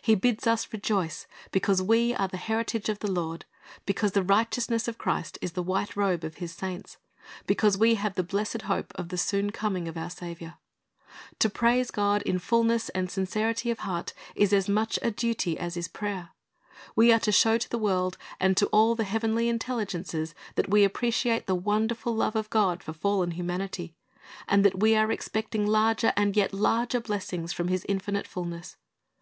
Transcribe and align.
He 0.00 0.14
bids 0.14 0.46
us 0.46 0.72
rejoice 0.72 1.26
because 1.50 1.82
we 1.82 2.14
are 2.14 2.26
the 2.26 2.38
heritage 2.38 2.88
of 2.88 3.00
the 3.00 3.10
Lord, 3.10 3.44
because 3.84 4.12
the 4.12 4.22
righteousness 4.22 4.88
of 4.88 4.96
Christ 4.96 5.36
is 5.42 5.52
the 5.52 5.62
white 5.62 5.94
robe 5.94 6.24
of 6.24 6.36
His 6.36 6.52
saints, 6.52 6.96
because 7.46 7.76
we 7.76 7.96
have 7.96 8.14
the 8.14 8.22
blessed 8.22 8.62
hope 8.62 8.92
of 8.94 9.10
the 9.10 9.18
soon 9.18 9.52
coming 9.52 9.86
of 9.86 9.98
our 9.98 10.08
Saviour. 10.08 10.54
To 11.40 11.50
praise 11.50 11.90
God 11.90 12.22
in 12.22 12.38
fulness 12.38 12.88
and 12.94 13.10
sincerity 13.10 13.70
of 13.70 13.80
heart 13.80 14.14
is 14.34 14.54
as 14.54 14.70
much 14.70 14.98
a 15.02 15.10
duty 15.10 15.58
as 15.58 15.76
is 15.76 15.86
prayer. 15.86 16.30
We 16.96 17.12
are 17.12 17.20
to 17.20 17.30
show 17.30 17.58
to 17.58 17.68
the 17.68 17.76
world 17.76 18.16
and 18.40 18.56
to 18.56 18.68
all 18.68 18.94
the 18.94 19.04
heavenly 19.04 19.50
intelligences 19.50 20.34
that 20.54 20.70
we 20.70 20.82
appreciate 20.82 21.44
the 21.46 21.54
wonderful 21.54 22.14
love 22.14 22.36
of 22.36 22.48
God 22.48 22.82
for 22.82 22.94
fallen 22.94 23.32
humanity, 23.32 23.94
and 24.48 24.64
that 24.64 24.80
we 24.80 24.96
are 24.96 25.12
expecting 25.12 25.66
larger 25.66 26.14
and 26.16 26.38
yet 26.38 26.54
larger 26.54 27.00
blessings 27.00 27.52
from 27.52 27.68
His 27.68 27.84
infinite 27.86 28.26
fulness. 28.26 28.78